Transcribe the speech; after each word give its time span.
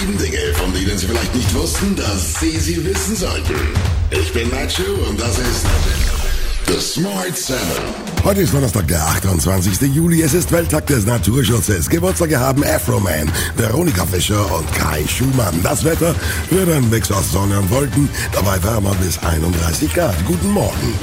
Sieben 0.00 0.18
Dinge, 0.18 0.52
von 0.54 0.72
denen 0.72 0.98
Sie 0.98 1.06
vielleicht 1.06 1.34
nicht 1.36 1.54
wussten, 1.54 1.94
dass 1.94 2.40
Sie 2.40 2.58
sie 2.58 2.84
wissen 2.84 3.14
sollten. 3.14 3.54
Ich 4.10 4.32
bin 4.32 4.50
Nacho 4.50 4.82
und 5.08 5.20
das 5.20 5.38
ist 5.38 5.64
The 6.66 6.80
Smart 6.80 7.36
Seven. 7.36 7.60
Heute 8.24 8.40
ist 8.40 8.52
Donnerstag, 8.52 8.88
der 8.88 9.00
28. 9.06 9.94
Juli. 9.94 10.22
Es 10.22 10.34
ist 10.34 10.50
Welttag 10.50 10.88
des 10.88 11.06
Naturschutzes. 11.06 11.88
Geburtstage 11.88 12.40
haben 12.40 12.64
Afroman, 12.64 13.30
Veronika 13.56 14.04
Fischer 14.04 14.44
und 14.56 14.72
Kai 14.74 15.04
Schumann. 15.06 15.62
Das 15.62 15.84
Wetter 15.84 16.12
wird 16.50 16.68
ein 16.70 16.90
Mix 16.90 17.12
aus 17.12 17.30
Sonne 17.30 17.60
und 17.60 17.70
Wolken, 17.70 18.08
dabei 18.32 18.60
wärmer 18.64 18.96
bis 18.96 19.18
31 19.18 19.94
Grad. 19.94 20.16
Guten 20.26 20.50
Morgen. 20.50 20.98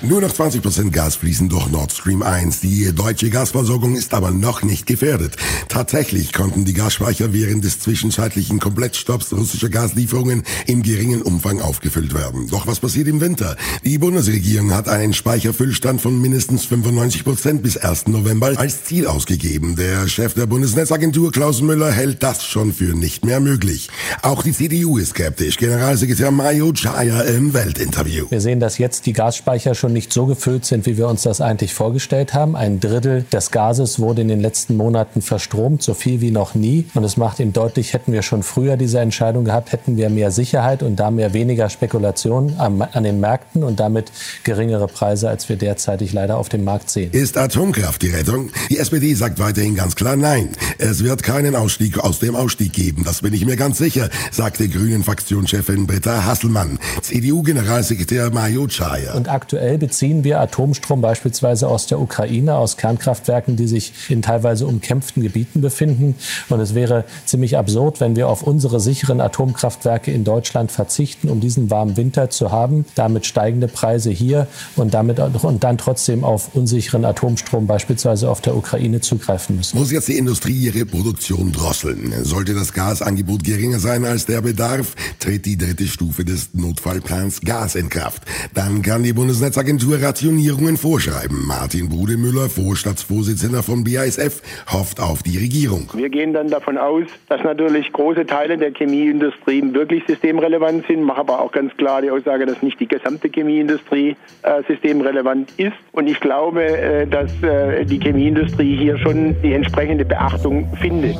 Nur 0.00 0.20
noch 0.20 0.32
20% 0.32 0.90
Gas 0.90 1.16
fließen 1.16 1.48
durch 1.48 1.68
Nord 1.70 1.90
Stream 1.92 2.22
1. 2.22 2.60
Die 2.60 2.94
deutsche 2.94 3.30
Gasversorgung 3.30 3.96
ist 3.96 4.14
aber 4.14 4.30
noch 4.30 4.62
nicht 4.62 4.86
gefährdet. 4.86 5.36
Tatsächlich 5.68 6.32
konnten 6.32 6.64
die 6.64 6.72
Gasspeicher 6.72 7.32
während 7.32 7.64
des 7.64 7.80
zwischenzeitlichen 7.80 8.60
Komplettstopps 8.60 9.32
russischer 9.32 9.68
Gaslieferungen 9.68 10.44
im 10.68 10.84
geringen 10.84 11.20
Umfang 11.20 11.60
aufgefüllt 11.60 12.14
werden. 12.14 12.46
Doch 12.48 12.68
was 12.68 12.78
passiert 12.78 13.08
im 13.08 13.20
Winter? 13.20 13.56
Die 13.84 13.98
Bundesregierung 13.98 14.72
hat 14.72 14.88
einen 14.88 15.14
Speicherfüllstand 15.14 16.00
von 16.00 16.20
mindestens 16.22 16.66
95% 16.68 17.58
bis 17.58 17.76
1. 17.76 18.06
November 18.06 18.52
als 18.56 18.84
Ziel 18.84 19.08
ausgegeben. 19.08 19.74
Der 19.74 20.06
Chef 20.06 20.34
der 20.34 20.46
Bundesnetzagentur 20.46 21.32
Klaus 21.32 21.60
Müller 21.60 21.90
hält 21.90 22.22
das 22.22 22.44
schon 22.44 22.72
für 22.72 22.94
nicht 22.94 23.24
mehr 23.24 23.40
möglich. 23.40 23.88
Auch 24.22 24.44
die 24.44 24.52
CDU 24.52 24.98
ist 24.98 25.10
skeptisch. 25.10 25.56
Generalsekretär 25.56 26.30
Mario 26.30 26.72
Chaya 26.72 27.22
im 27.22 27.52
Weltinterview. 27.52 28.26
Wir 28.30 28.40
sehen, 28.40 28.60
dass 28.60 28.78
jetzt 28.78 29.04
die 29.04 29.12
Gasspeicher 29.12 29.74
schon 29.74 29.88
nicht 29.98 30.12
so 30.12 30.26
gefüllt 30.26 30.64
sind, 30.64 30.86
wie 30.86 30.96
wir 30.96 31.08
uns 31.08 31.22
das 31.22 31.40
eigentlich 31.40 31.74
vorgestellt 31.74 32.32
haben. 32.32 32.54
Ein 32.54 32.78
Drittel 32.78 33.24
des 33.32 33.50
Gases 33.50 33.98
wurde 33.98 34.22
in 34.22 34.28
den 34.28 34.40
letzten 34.40 34.76
Monaten 34.76 35.22
verstromt, 35.22 35.82
so 35.82 35.92
viel 35.92 36.20
wie 36.20 36.30
noch 36.30 36.54
nie. 36.54 36.86
Und 36.94 37.02
es 37.02 37.16
macht 37.16 37.40
ihm 37.40 37.52
deutlich, 37.52 37.94
hätten 37.94 38.12
wir 38.12 38.22
schon 38.22 38.44
früher 38.44 38.76
diese 38.76 39.00
Entscheidung 39.00 39.44
gehabt, 39.44 39.72
hätten 39.72 39.96
wir 39.96 40.08
mehr 40.08 40.30
Sicherheit 40.30 40.84
und 40.84 41.00
da 41.00 41.10
mehr 41.10 41.32
weniger 41.32 41.68
Spekulation 41.68 42.54
an, 42.58 42.80
an 42.80 43.02
den 43.02 43.18
Märkten 43.18 43.64
und 43.64 43.80
damit 43.80 44.12
geringere 44.44 44.86
Preise, 44.86 45.28
als 45.28 45.48
wir 45.48 45.56
derzeitig 45.56 46.12
leider 46.12 46.38
auf 46.38 46.48
dem 46.48 46.62
Markt 46.62 46.90
sehen. 46.90 47.10
Ist 47.10 47.36
Atomkraft 47.36 48.00
die 48.02 48.10
Rettung? 48.10 48.50
Die 48.70 48.78
SPD 48.78 49.14
sagt 49.14 49.40
weiterhin 49.40 49.74
ganz 49.74 49.96
klar 49.96 50.14
Nein. 50.14 50.50
Es 50.78 51.02
wird 51.02 51.24
keinen 51.24 51.56
Ausstieg 51.56 51.98
aus 51.98 52.20
dem 52.20 52.36
Ausstieg 52.36 52.72
geben. 52.72 53.02
Das 53.04 53.22
bin 53.22 53.34
ich 53.34 53.44
mir 53.44 53.56
ganz 53.56 53.78
sicher, 53.78 54.10
sagte 54.30 54.68
Grünen-Fraktionschefin 54.68 55.88
Britta 55.88 56.24
Hasselmann. 56.24 56.78
CDU-Generalsekretär 57.02 58.30
Mario 58.30 58.68
Chaya. 58.68 59.14
Und 59.14 59.28
aktuell 59.28 59.77
beziehen 59.78 60.24
wir 60.24 60.40
Atomstrom 60.40 61.00
beispielsweise 61.00 61.68
aus 61.68 61.86
der 61.86 62.00
Ukraine, 62.00 62.56
aus 62.56 62.76
Kernkraftwerken, 62.76 63.56
die 63.56 63.66
sich 63.66 63.92
in 64.08 64.22
teilweise 64.22 64.66
umkämpften 64.66 65.22
Gebieten 65.22 65.60
befinden. 65.60 66.14
Und 66.48 66.60
es 66.60 66.74
wäre 66.74 67.04
ziemlich 67.24 67.56
absurd, 67.56 68.00
wenn 68.00 68.16
wir 68.16 68.28
auf 68.28 68.42
unsere 68.42 68.80
sicheren 68.80 69.20
Atomkraftwerke 69.20 70.10
in 70.10 70.24
Deutschland 70.24 70.72
verzichten, 70.72 71.28
um 71.28 71.40
diesen 71.40 71.70
warmen 71.70 71.96
Winter 71.96 72.30
zu 72.30 72.50
haben, 72.52 72.84
damit 72.94 73.26
steigende 73.26 73.68
Preise 73.68 74.10
hier 74.10 74.46
und 74.76 74.94
damit 74.94 75.18
und 75.18 75.64
dann 75.64 75.78
trotzdem 75.78 76.24
auf 76.24 76.54
unsicheren 76.54 77.04
Atomstrom 77.04 77.66
beispielsweise 77.66 78.28
auf 78.28 78.40
der 78.40 78.56
Ukraine 78.56 79.00
zugreifen 79.00 79.56
müssen. 79.56 79.78
Muss 79.78 79.92
jetzt 79.92 80.08
die 80.08 80.18
Industrie 80.18 80.56
ihre 80.56 80.84
Produktion 80.84 81.52
drosseln? 81.52 82.12
Sollte 82.24 82.54
das 82.54 82.72
Gasangebot 82.72 83.44
geringer 83.44 83.78
sein 83.78 84.04
als 84.04 84.26
der 84.26 84.42
Bedarf, 84.42 84.94
tritt 85.18 85.46
die 85.46 85.56
dritte 85.56 85.86
Stufe 85.86 86.24
des 86.24 86.50
Notfallplans 86.54 87.40
Gas 87.42 87.74
in 87.74 87.88
Kraft. 87.88 88.22
Dann 88.54 88.82
kann 88.82 89.02
die 89.02 89.12
Bundesnetzagentur 89.12 89.67
Rationierungen 89.76 90.78
vorschreiben. 90.78 91.46
Martin 91.46 91.90
Brudemüller, 91.90 92.48
Vorstandsvorsitzender 92.48 93.62
von 93.62 93.84
BASF, 93.84 94.40
hofft 94.72 94.98
auf 94.98 95.22
die 95.22 95.36
Regierung. 95.36 95.90
Wir 95.92 96.08
gehen 96.08 96.32
dann 96.32 96.48
davon 96.48 96.78
aus, 96.78 97.04
dass 97.28 97.42
natürlich 97.44 97.92
große 97.92 98.24
Teile 98.24 98.56
der 98.56 98.72
Chemieindustrie 98.72 99.62
wirklich 99.74 100.04
systemrelevant 100.06 100.86
sind, 100.86 101.02
mache 101.02 101.20
aber 101.20 101.40
auch 101.42 101.52
ganz 101.52 101.76
klar 101.76 102.00
die 102.00 102.10
Aussage, 102.10 102.46
dass 102.46 102.62
nicht 102.62 102.80
die 102.80 102.88
gesamte 102.88 103.28
Chemieindustrie 103.28 104.16
äh, 104.42 104.62
systemrelevant 104.66 105.52
ist. 105.58 105.76
Und 105.92 106.06
ich 106.06 106.18
glaube, 106.18 106.64
äh, 106.64 107.06
dass 107.06 107.30
äh, 107.42 107.84
die 107.84 107.98
Chemieindustrie 107.98 108.74
hier 108.74 108.96
schon 108.98 109.36
die 109.42 109.52
entsprechende 109.52 110.06
Beachtung 110.06 110.66
findet. 110.80 111.16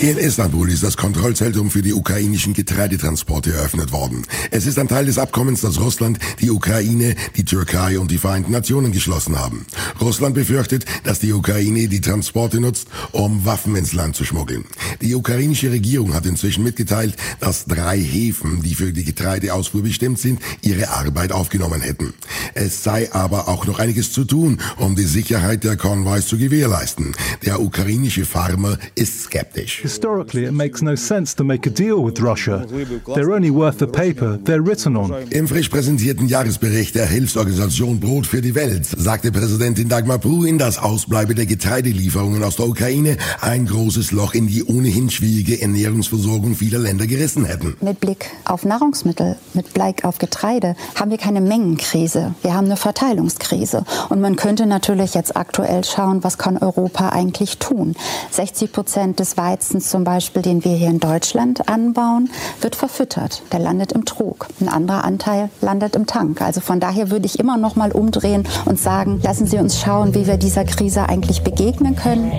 In 0.00 0.16
Istanbul 0.16 0.70
ist 0.70 0.84
das 0.84 0.96
Kontrollzentrum 0.96 1.72
für 1.72 1.82
die 1.82 1.92
ukrainischen 1.92 2.54
Getreidetransporte 2.54 3.52
eröffnet 3.52 3.90
worden. 3.90 4.22
Es 4.52 4.64
ist 4.64 4.78
ein 4.78 4.86
Teil 4.86 5.06
des 5.06 5.18
Abkommens, 5.18 5.62
das 5.62 5.80
Russland, 5.80 6.20
die 6.40 6.52
Ukraine, 6.52 7.16
die 7.36 7.44
Türkei 7.44 7.98
und 7.98 8.08
die 8.12 8.18
Vereinten 8.18 8.52
Nationen 8.52 8.92
geschlossen 8.92 9.36
haben. 9.36 9.66
Russland 10.00 10.36
befürchtet, 10.36 10.84
dass 11.02 11.18
die 11.18 11.32
Ukraine 11.32 11.88
die 11.88 12.00
Transporte 12.00 12.60
nutzt, 12.60 12.86
um 13.10 13.44
Waffen 13.44 13.74
ins 13.74 13.92
Land 13.92 14.14
zu 14.14 14.24
schmuggeln. 14.24 14.66
Die 15.02 15.16
ukrainische 15.16 15.72
Regierung 15.72 16.14
hat 16.14 16.26
inzwischen 16.26 16.62
mitgeteilt, 16.62 17.16
dass 17.40 17.64
drei 17.64 17.98
Häfen, 17.98 18.62
die 18.62 18.76
für 18.76 18.92
die 18.92 19.02
Getreideausfuhr 19.02 19.82
bestimmt 19.82 20.20
sind, 20.20 20.40
ihre 20.62 20.90
Arbeit 20.90 21.32
aufgenommen 21.32 21.80
hätten. 21.80 22.14
Es 22.54 22.84
sei 22.84 23.12
aber 23.12 23.48
auch 23.48 23.66
noch 23.66 23.80
einiges 23.80 24.12
zu 24.12 24.24
tun, 24.24 24.60
um 24.76 24.94
die 24.94 25.06
Sicherheit 25.06 25.64
der 25.64 25.76
Konvois 25.76 26.20
zu 26.20 26.38
gewährleisten. 26.38 27.16
Der 27.44 27.60
ukrainische 27.60 28.24
Farmer 28.24 28.78
ist 28.94 29.24
skeptisch. 29.24 29.87
Historically, 29.88 30.44
it 30.44 30.52
makes 30.52 30.82
no 30.82 30.94
sense 30.96 31.34
to 31.34 31.42
make 31.42 31.66
a 31.66 31.70
deal 31.70 32.04
with 32.04 32.20
Russia. 32.20 32.66
They're 33.14 33.32
only 33.32 33.50
worth 33.50 33.78
the 33.78 33.86
paper 33.86 34.38
they're 34.44 34.60
written 34.60 34.98
on. 34.98 35.14
Im 35.30 35.48
frisch 35.48 35.70
präsentierten 35.70 36.28
Jahresbericht 36.28 36.94
der 36.94 37.06
Hilfsorganisation 37.06 37.98
Brot 37.98 38.26
für 38.26 38.42
die 38.42 38.54
Welt 38.54 38.84
sagte 38.84 39.32
Präsidentin 39.32 39.88
Dagmar 39.88 40.18
Purin, 40.18 40.58
dass 40.58 40.76
Ausbleibe 40.76 41.34
der 41.34 41.46
Getreidelieferungen 41.46 42.44
aus 42.44 42.56
der 42.56 42.68
Ukraine 42.68 43.16
ein 43.40 43.64
großes 43.64 44.12
Loch 44.12 44.34
in 44.34 44.46
die 44.46 44.62
ohnehin 44.62 45.08
schwierige 45.08 45.62
Ernährungsversorgung 45.62 46.54
vieler 46.54 46.80
Länder 46.80 47.06
gerissen 47.06 47.46
hätten. 47.46 47.74
Mit 47.80 47.98
Blick 48.00 48.26
auf 48.44 48.66
Nahrungsmittel, 48.66 49.36
mit 49.54 49.72
Blick 49.72 50.04
auf 50.04 50.18
Getreide 50.18 50.76
haben 50.96 51.10
wir 51.10 51.16
keine 51.16 51.40
Mengenkrise. 51.40 52.34
Wir 52.42 52.52
haben 52.52 52.66
eine 52.66 52.76
Verteilungskrise. 52.76 53.84
Und 54.10 54.20
man 54.20 54.36
könnte 54.36 54.66
natürlich 54.66 55.14
jetzt 55.14 55.34
aktuell 55.34 55.82
schauen, 55.82 56.22
was 56.24 56.36
kann 56.36 56.58
Europa 56.58 57.08
eigentlich 57.08 57.56
tun. 57.56 57.94
60 58.32 58.70
Prozent 58.70 59.18
des 59.18 59.38
Weizens 59.38 59.77
zum 59.80 60.04
Beispiel, 60.04 60.42
den 60.42 60.64
wir 60.64 60.72
hier 60.72 60.88
in 60.88 61.00
Deutschland 61.00 61.68
anbauen, 61.68 62.30
wird 62.60 62.76
verfüttert. 62.76 63.42
Der 63.52 63.60
landet 63.60 63.92
im 63.92 64.04
Trog. 64.04 64.46
Ein 64.60 64.68
anderer 64.68 65.04
Anteil 65.04 65.50
landet 65.60 65.96
im 65.96 66.06
Tank. 66.06 66.42
Also 66.42 66.60
von 66.60 66.80
daher 66.80 67.10
würde 67.10 67.26
ich 67.26 67.38
immer 67.38 67.56
noch 67.56 67.76
mal 67.76 67.92
umdrehen 67.92 68.46
und 68.64 68.78
sagen, 68.78 69.20
lassen 69.22 69.46
Sie 69.46 69.58
uns 69.58 69.80
schauen, 69.80 70.14
wie 70.14 70.26
wir 70.26 70.36
dieser 70.36 70.64
Krise 70.64 71.08
eigentlich 71.08 71.42
begegnen 71.42 71.96
können. 71.96 72.32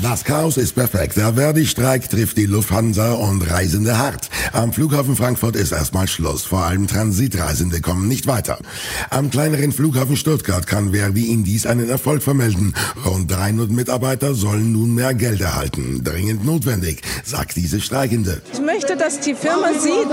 Das 0.00 0.22
Chaos 0.22 0.56
ist 0.56 0.76
perfekt. 0.76 1.16
Der 1.16 1.34
Verdi-Streik 1.34 2.08
trifft 2.08 2.36
die 2.36 2.46
Lufthansa 2.46 3.14
und 3.14 3.42
Reisende 3.50 3.98
hart. 3.98 4.30
Am 4.52 4.72
Flughafen 4.72 5.16
Frankfurt 5.16 5.56
ist 5.56 5.72
erstmal 5.72 6.06
Schluss. 6.06 6.44
Vor 6.44 6.60
allem 6.60 6.86
Transitreisende 6.86 7.80
kommen 7.80 8.06
nicht 8.06 8.28
weiter. 8.28 8.58
Am 9.10 9.28
kleineren 9.28 9.72
Flughafen 9.72 10.16
Stuttgart 10.16 10.68
kann 10.68 10.92
Verdi 10.92 11.32
in 11.32 11.42
dies 11.42 11.66
einen 11.66 11.90
Erfolg 11.90 12.22
vermelden. 12.22 12.74
Rund 13.04 13.28
300 13.28 13.70
Mitarbeiter 13.70 14.34
sollen 14.34 14.70
nun 14.70 14.94
mehr 14.94 15.14
Geld 15.14 15.40
erhalten. 15.40 16.04
Dringend 16.04 16.44
notwendig, 16.44 17.02
sagt 17.24 17.56
diese 17.56 17.80
Streikende. 17.80 18.40
Ich 18.52 18.60
möchte, 18.60 18.96
dass 18.96 19.18
die 19.18 19.34
Firma 19.34 19.72
sieht, 19.72 20.10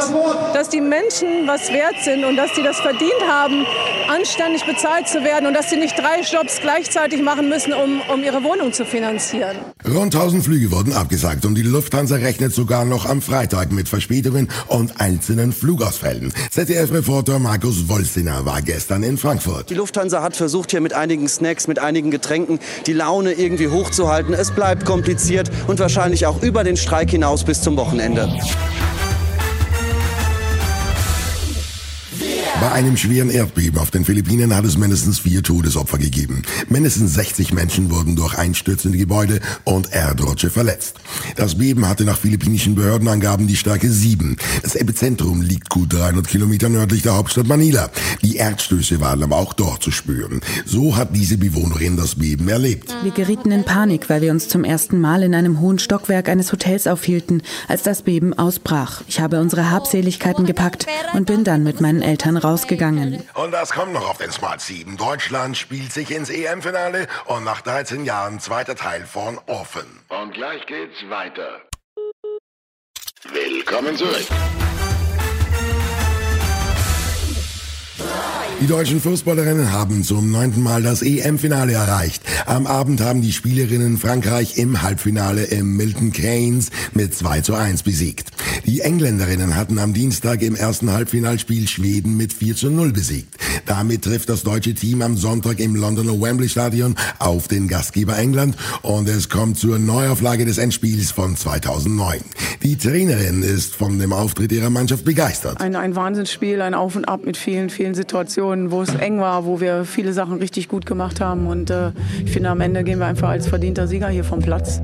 dass 0.56 0.70
die 0.70 0.82
Menschen 0.82 1.46
was 1.46 1.70
wert 1.70 2.04
sind 2.04 2.26
und 2.26 2.38
dass 2.38 2.56
sie 2.56 2.64
das 2.64 2.78
verdient 2.78 3.22
haben, 3.30 3.64
anständig 4.10 4.66
bezahlt 4.66 5.08
zu 5.08 5.24
werden 5.24 5.46
und 5.46 5.54
dass 5.54 5.70
sie 5.70 5.78
nicht 5.78 5.96
drei 5.96 6.22
Jobs 6.22 6.60
gleichzeitig 6.60 7.22
machen 7.22 7.50
müssen, 7.50 7.72
um, 7.72 8.02
um 8.12 8.24
ihre 8.24 8.44
Wohnung 8.44 8.74
zu 8.74 8.84
finanzieren. 8.84 9.75
Rund 9.88 10.16
1000 10.16 10.44
Flüge 10.44 10.72
wurden 10.72 10.94
abgesagt 10.94 11.46
und 11.46 11.54
die 11.54 11.62
Lufthansa 11.62 12.16
rechnet 12.16 12.54
sogar 12.54 12.86
noch 12.86 13.06
am 13.06 13.22
Freitag 13.22 13.72
mit 13.72 13.88
Verspätungen 13.88 14.50
und 14.68 15.00
einzelnen 15.00 15.54
Flugausfällen. 15.54 16.34
ZDF-Reporter 16.50 17.38
Markus 17.38 17.88
Wolziner 17.88 18.46
war 18.46 18.64
gestern 18.64 19.04
in 19.04 19.20
Frankfurt. 19.20 19.70
Die 19.70 19.76
Lufthansa 19.76 20.24
hat 20.24 20.36
versucht, 20.36 20.72
hier 20.72 20.82
mit 20.82 20.94
einigen 20.94 21.28
Snacks, 21.28 21.68
mit 21.68 21.78
einigen 21.78 22.10
Getränken 22.10 22.60
die 22.88 22.94
Laune 22.94 23.34
irgendwie 23.34 23.68
hochzuhalten. 23.68 24.34
Es 24.34 24.50
bleibt 24.50 24.86
kompliziert 24.86 25.52
und 25.68 25.78
wahrscheinlich 25.78 26.26
auch 26.26 26.42
über 26.42 26.64
den 26.64 26.78
Streik 26.78 27.12
hinaus 27.12 27.44
bis 27.44 27.62
zum 27.62 27.78
Wochenende. 27.78 28.28
Bei 32.62 32.72
einem 32.72 32.96
schweren 32.96 33.30
Erdbeben 33.30 33.80
auf 33.80 33.92
den 33.92 34.06
Philippinen 34.06 34.56
hat 34.56 34.64
es 34.64 34.78
mindestens 34.78 35.20
vier 35.20 35.44
Todesopfer 35.44 35.98
gegeben. 35.98 36.42
Mindestens 36.70 37.14
60 37.14 37.54
Menschen 37.54 37.92
wurden 37.92 38.16
durch 38.16 38.38
einstürzende 38.38 38.98
Gebäude 38.98 39.42
und 39.66 39.92
Erdrutsche 39.92 40.50
verletzt. 40.50 40.96
Das 41.36 41.56
Beben 41.56 41.88
hatte 41.88 42.06
nach 42.06 42.18
philippinischen 42.18 42.74
Behördenangaben 42.74 43.46
die 43.46 43.58
Stärke 43.58 43.90
7. 43.90 44.38
Das 44.64 44.76
Epizentrum 44.76 45.42
liegt 45.42 45.70
gut 45.70 45.94
300 45.94 46.28
Kilometer 46.28 46.70
nördlich 46.70 47.02
der 47.02 47.18
Hauptstadt 47.18 47.46
Manila. 47.46 47.90
Die 48.22 48.38
Erdstöße 48.38 49.02
waren 49.02 49.22
aber 49.22 49.36
auch 49.36 49.54
dort 49.54 49.84
zu 49.84 49.92
spüren. 49.92 50.40
So 50.66 50.96
hat 50.96 51.14
diese 51.14 51.38
Bewohnerin 51.38 51.98
das 51.98 52.16
Beben 52.16 52.48
erlebt. 52.48 52.96
Wir 53.04 53.12
gerieten 53.12 53.52
in 53.52 53.66
Panik, 53.66 54.10
weil 54.10 54.22
wir 54.22 54.32
uns 54.32 54.48
zum 54.48 54.64
ersten 54.64 55.00
Mal 55.00 55.24
in 55.24 55.36
einem 55.36 55.60
hohen 55.60 55.78
Stockwerk 55.78 56.30
eines 56.30 56.54
Hotels 56.54 56.88
aufhielten, 56.88 57.44
als 57.68 57.84
das 57.84 58.02
Beben 58.02 58.34
ausbrach. 58.34 59.04
Ich 59.08 59.20
habe 59.20 59.42
unsere 59.42 59.70
Habseligkeiten 59.72 60.46
gepackt 60.46 60.88
und 61.14 61.26
bin 61.26 61.44
dann 61.44 61.64
mit 61.64 61.82
meinen 61.82 62.02
Eltern 62.02 62.38
rausgegangen. 62.46 63.24
Und 63.34 63.52
das 63.52 63.72
kommt 63.72 63.94
noch 63.94 64.10
auf 64.10 64.18
den 64.18 64.32
Smart 64.32 64.62
7. 64.62 64.98
Deutschland 64.98 65.58
spielt 65.58 65.92
sich 65.92 66.12
ins 66.12 66.30
EM-Finale 66.30 67.08
und 67.26 67.44
nach 67.44 67.62
13 67.62 68.06
Jahren 68.06 68.40
zweiter 68.40 68.76
Teil 68.76 69.06
von 69.06 69.40
Orphan. 69.48 69.86
Und 70.10 70.34
gleich 70.34 70.66
geht's 70.66 71.10
weiter. 71.10 71.62
Willkommen 73.32 73.98
zurück. 73.98 74.28
Die 78.62 78.68
deutschen 78.68 79.02
Fußballerinnen 79.02 79.72
haben 79.72 80.04
zum 80.04 80.32
neunten 80.32 80.64
Mal 80.64 80.82
das 80.82 81.02
EM-Finale 81.02 81.74
erreicht. 81.74 82.24
Am 82.46 82.68
Abend 82.68 83.02
haben 83.02 83.22
die 83.22 83.34
Spielerinnen 83.34 83.98
Frankreich 83.98 84.58
im 84.58 84.82
Halbfinale 84.82 85.44
im 85.44 85.76
Milton 85.76 86.12
Keynes 86.14 86.72
mit 86.94 87.14
2 87.14 87.42
zu 87.42 87.54
1 87.54 87.84
besiegt. 87.84 88.32
Die 88.66 88.82
Engländerinnen 88.82 89.56
hatten 89.56 89.78
am 89.78 89.94
Dienstag 89.94 90.42
im 90.42 90.56
ersten 90.56 90.92
Halbfinalspiel 90.92 91.68
Schweden 91.68 92.18
mit 92.18 92.34
4 92.34 92.56
zu 92.56 92.72
0 92.72 92.94
besiegt. 92.94 93.36
Damit 93.68 94.04
trifft 94.04 94.30
das 94.30 94.42
deutsche 94.42 94.74
Team 94.74 95.04
am 95.04 95.18
Sonntag 95.18 95.60
im 95.60 95.76
Londoner 95.76 96.20
Wembley 96.20 96.50
Stadion 96.50 96.96
auf 97.20 97.48
den 97.48 97.68
Gastgeber 97.68 98.18
England 98.18 98.56
und 98.82 99.08
es 99.08 99.30
kommt 99.30 99.60
zur 99.60 99.78
Neuauflage 99.78 100.46
des 100.46 100.58
Endspiels 100.58 101.12
von 101.12 101.36
2009. 101.36 102.22
Die 102.64 102.76
Trainerin 102.76 103.44
ist 103.44 103.76
von 103.76 104.00
dem 104.00 104.12
Auftritt 104.14 104.52
ihrer 104.52 104.72
Mannschaft 104.72 105.06
begeistert. 105.06 105.62
Ein, 105.62 105.76
ein 105.76 105.96
Wahnsinnsspiel, 105.96 106.62
ein 106.62 106.74
Auf 106.74 106.96
und 106.96 107.06
Ab 107.06 107.22
mit 107.24 107.38
vielen, 107.38 107.70
vielen 107.70 107.94
Situationen, 107.94 108.72
wo 108.72 108.82
es 108.82 108.96
eng 108.96 109.20
war, 109.20 109.46
wo 109.46 109.62
wir 109.62 109.86
viele 109.86 110.14
Sachen 110.14 110.40
richtig 110.40 110.70
gut 110.70 110.88
gemacht 110.88 111.22
haben 111.22 111.46
und 111.46 111.70
äh, 111.70 111.92
ich 112.24 112.32
finde 112.32 112.50
am 112.50 112.62
Ende 112.62 112.84
gehen 112.84 112.98
wir 112.98 113.06
einfach 113.06 113.30
als 113.30 113.48
verdienter 113.48 113.88
Sieger 113.88 114.10
hier 114.10 114.24
vom 114.24 114.40
Platz. 114.40 114.82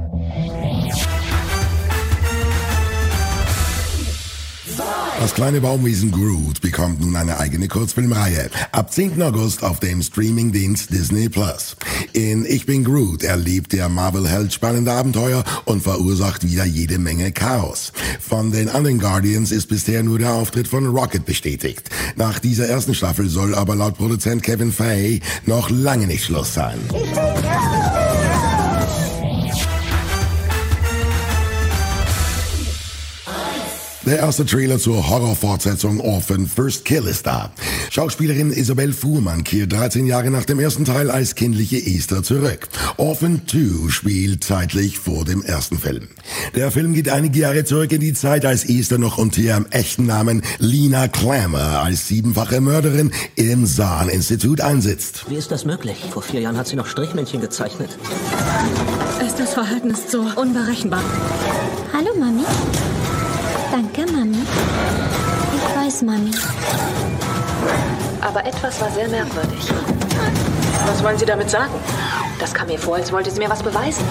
Das 5.21 5.35
kleine 5.35 5.61
Baumwesen 5.61 6.09
Groot 6.11 6.61
bekommt 6.61 6.99
nun 6.99 7.15
eine 7.15 7.37
eigene 7.37 7.67
Kurzfilmreihe. 7.67 8.49
Ab 8.71 8.91
10. 8.91 9.21
August 9.21 9.61
auf 9.61 9.79
dem 9.79 10.01
Streamingdienst 10.01 10.89
Disney 10.89 11.29
Plus. 11.29 11.75
In 12.13 12.43
Ich 12.43 12.65
bin 12.65 12.83
Groot 12.83 13.21
erlebt 13.21 13.71
der 13.71 13.87
Marvel-Held 13.87 14.51
spannende 14.51 14.91
Abenteuer 14.91 15.43
und 15.65 15.83
verursacht 15.83 16.43
wieder 16.43 16.65
jede 16.65 16.97
Menge 16.97 17.31
Chaos. 17.31 17.93
Von 18.19 18.51
den 18.51 18.67
anderen 18.67 18.97
Guardians 18.97 19.51
ist 19.51 19.67
bisher 19.67 20.01
nur 20.01 20.17
der 20.17 20.33
Auftritt 20.33 20.67
von 20.67 20.87
Rocket 20.87 21.23
bestätigt. 21.23 21.91
Nach 22.15 22.39
dieser 22.39 22.67
ersten 22.67 22.95
Staffel 22.95 23.29
soll 23.29 23.53
aber 23.53 23.75
laut 23.75 23.97
Produzent 23.97 24.41
Kevin 24.41 24.71
Feige 24.71 25.19
noch 25.45 25.69
lange 25.69 26.07
nicht 26.07 26.25
Schluss 26.25 26.55
sein. 26.55 26.79
Der 34.03 34.17
erste 34.17 34.47
Trailer 34.47 34.79
zur 34.79 35.09
Horrorfortsetzung 35.09 35.99
Orphan 35.99 36.47
First 36.47 36.85
Kill 36.85 37.05
ist 37.05 37.27
da. 37.27 37.51
Schauspielerin 37.91 38.51
Isabel 38.51 38.93
Fuhrmann 38.93 39.43
kehrt 39.43 39.73
13 39.73 40.07
Jahre 40.07 40.31
nach 40.31 40.45
dem 40.45 40.59
ersten 40.59 40.85
Teil 40.85 41.11
als 41.11 41.35
kindliche 41.35 41.77
Esther 41.77 42.23
zurück. 42.23 42.67
Orphan 42.97 43.43
2 43.45 43.91
spielt 43.91 44.43
zeitlich 44.43 44.97
vor 44.97 45.23
dem 45.23 45.43
ersten 45.43 45.77
Film. 45.77 46.07
Der 46.55 46.71
Film 46.71 46.95
geht 46.95 47.09
einige 47.09 47.41
Jahre 47.41 47.63
zurück 47.63 47.91
in 47.91 47.99
die 47.99 48.13
Zeit, 48.13 48.43
als 48.43 48.67
Esther 48.67 48.97
noch 48.97 49.19
unter 49.19 49.39
ihrem 49.39 49.67
echten 49.69 50.07
Namen 50.07 50.41
Lina 50.57 51.07
Clammer 51.07 51.83
als 51.83 52.07
siebenfache 52.07 52.59
Mörderin 52.59 53.11
im 53.35 53.67
Sahn-Institut 53.67 54.61
einsitzt. 54.61 55.25
Wie 55.29 55.35
ist 55.35 55.51
das 55.51 55.63
möglich? 55.63 55.97
Vor 56.11 56.23
vier 56.23 56.41
Jahren 56.41 56.57
hat 56.57 56.65
sie 56.65 56.75
noch 56.75 56.87
Strichmännchen 56.87 57.39
gezeichnet. 57.39 57.99
Esthers 59.23 59.53
Verhalten 59.53 59.91
ist 59.91 60.09
so 60.09 60.25
unberechenbar. 60.35 61.03
Hallo, 61.93 62.09
Mami. 62.19 62.43
Danke, 63.81 64.11
Mami. 64.11 64.37
Ich 65.55 65.75
weiß, 65.75 66.03
Mami. 66.03 66.29
Aber 68.21 68.45
etwas 68.45 68.79
war 68.79 68.91
sehr 68.91 69.07
merkwürdig. 69.07 69.73
Was 70.85 71.03
wollen 71.03 71.17
Sie 71.17 71.25
damit 71.25 71.49
sagen? 71.49 71.73
Das 72.39 72.53
kam 72.53 72.67
mir 72.67 72.77
vor, 72.77 72.97
als 72.97 73.11
wollte 73.11 73.31
sie 73.31 73.39
mir 73.39 73.49
was 73.49 73.63
beweisen. 73.63 74.03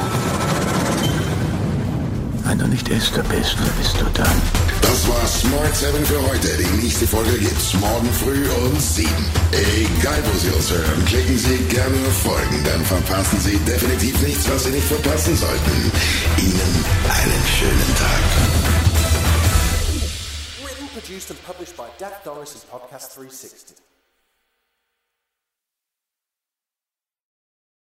Wenn 2.42 2.58
du 2.58 2.66
nicht 2.66 2.88
Esther 2.88 3.22
bist, 3.22 3.56
wer 3.62 3.72
bist 3.80 3.94
du 4.00 4.06
dann? 4.12 4.42
Das 4.82 5.06
war 5.06 5.24
Smart 5.28 5.76
7 5.76 6.04
für 6.04 6.20
heute. 6.28 6.48
Die 6.58 6.82
nächste 6.82 7.06
Folge 7.06 7.38
gibt's 7.38 7.72
morgen 7.74 8.08
früh 8.12 8.48
um 8.66 8.76
7. 8.76 9.08
Egal, 9.52 10.18
wo 10.24 10.36
Sie 10.36 10.48
uns 10.48 10.68
hören, 10.68 11.04
klicken 11.06 11.38
Sie 11.38 11.58
gerne 11.68 11.94
auf 12.08 12.22
Folgen, 12.24 12.64
dann 12.64 12.84
verpassen 12.86 13.38
Sie 13.38 13.56
definitiv 13.58 14.20
nichts, 14.22 14.50
was 14.50 14.64
Sie 14.64 14.70
nicht 14.70 14.88
verpassen 14.88 15.36
sollten. 15.36 15.92
Ihnen 16.38 16.84
einen 17.08 17.44
schönen 17.46 17.94
Tag. 17.96 18.79
Produced, 21.10 21.30
and 21.30 21.42
published 21.42 21.76
by 21.76 21.88
Dak 21.98 22.22
Doris 22.22 22.54
and 22.54 22.62
Podcast 22.70 23.08
360. 23.14 23.89